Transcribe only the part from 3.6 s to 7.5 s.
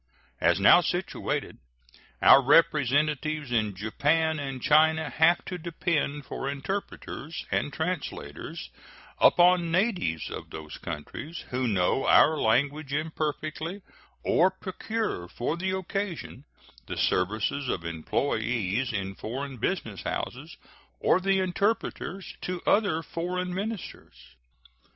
Japan and China have to depend for interpreters